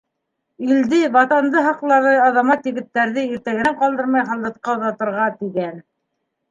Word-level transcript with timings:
Илде, 0.67 1.01
Ватанды 1.17 1.63
һаҡларҙай 1.67 2.17
аҙамат 2.23 2.71
егеттәрҙе 2.73 3.27
иртәгәнән 3.35 3.79
ҡалдырмай 3.85 4.27
һалдатҡа 4.33 4.77
оҙатырға, 4.79 5.33
тигән. 5.45 5.81